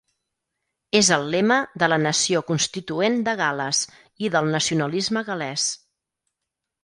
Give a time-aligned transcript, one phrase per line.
[0.99, 3.81] És el lema de la nació constituent de Gal·les
[4.27, 5.69] i del nacionalisme gal·lès.